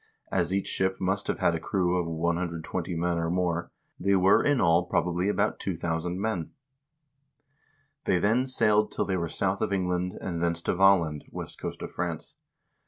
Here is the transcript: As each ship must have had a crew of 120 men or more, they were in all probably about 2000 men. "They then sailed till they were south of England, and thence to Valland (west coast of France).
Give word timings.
As 0.31 0.51
each 0.51 0.65
ship 0.65 0.99
must 0.99 1.27
have 1.27 1.37
had 1.37 1.53
a 1.53 1.59
crew 1.59 1.95
of 1.95 2.07
120 2.07 2.95
men 2.95 3.19
or 3.19 3.29
more, 3.29 3.71
they 3.99 4.15
were 4.15 4.43
in 4.43 4.59
all 4.59 4.83
probably 4.85 5.29
about 5.29 5.59
2000 5.59 6.19
men. 6.19 6.49
"They 8.05 8.17
then 8.17 8.47
sailed 8.47 8.91
till 8.91 9.05
they 9.05 9.15
were 9.17 9.29
south 9.29 9.61
of 9.61 9.71
England, 9.71 10.15
and 10.19 10.41
thence 10.41 10.59
to 10.63 10.73
Valland 10.73 11.25
(west 11.29 11.59
coast 11.61 11.83
of 11.83 11.91
France). 11.91 12.35